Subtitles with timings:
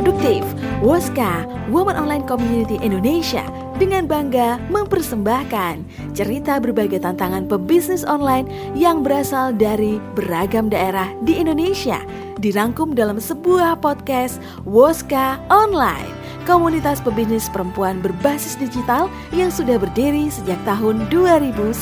[0.00, 0.40] produktif.
[0.80, 3.44] Woska, Women Online Community Indonesia
[3.76, 5.84] dengan bangga mempersembahkan
[6.16, 12.00] cerita berbagai tantangan pebisnis online yang berasal dari beragam daerah di Indonesia
[12.40, 20.58] dirangkum dalam sebuah podcast Woska Online komunitas pebisnis perempuan berbasis digital yang sudah berdiri sejak
[20.64, 21.76] tahun 2011.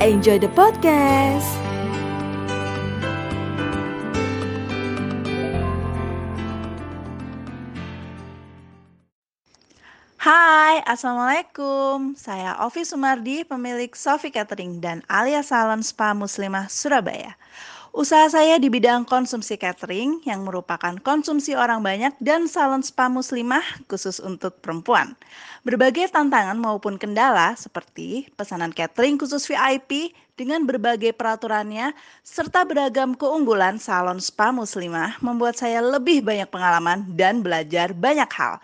[0.00, 1.63] Enjoy the podcast!
[10.24, 12.16] Hai, Assalamualaikum.
[12.16, 17.36] Saya Ovi Sumardi, pemilik Sofi Catering dan Alia Salon Spa Muslimah Surabaya.
[17.92, 23.62] Usaha saya di bidang konsumsi catering yang merupakan konsumsi orang banyak dan salon spa muslimah
[23.86, 25.12] khusus untuk perempuan.
[25.62, 31.94] Berbagai tantangan maupun kendala seperti pesanan catering khusus VIP dengan berbagai peraturannya
[32.26, 38.58] serta beragam keunggulan salon spa muslimah membuat saya lebih banyak pengalaman dan belajar banyak hal.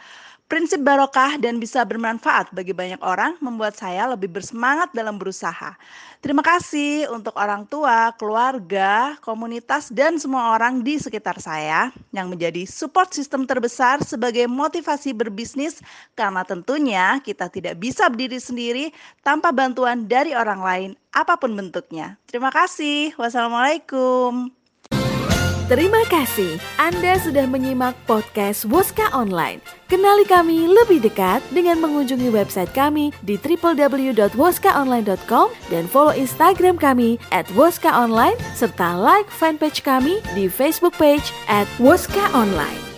[0.51, 5.79] Prinsip barokah dan bisa bermanfaat bagi banyak orang membuat saya lebih bersemangat dalam berusaha.
[6.19, 12.67] Terima kasih untuk orang tua, keluarga, komunitas, dan semua orang di sekitar saya yang menjadi
[12.67, 15.79] support sistem terbesar sebagai motivasi berbisnis
[16.19, 18.85] karena tentunya kita tidak bisa berdiri sendiri
[19.23, 22.19] tanpa bantuan dari orang lain apa pun bentuknya.
[22.27, 23.15] Terima kasih.
[23.15, 24.51] Wassalamualaikum.
[25.71, 29.70] Terima kasih Anda sudah menyimak podcast Woska Online.
[29.91, 37.51] Kenali kami lebih dekat dengan mengunjungi website kami di www.woskaonline.com dan follow Instagram kami at
[37.59, 42.90] Woska Online serta like fanpage kami di Facebook page at Woska Online.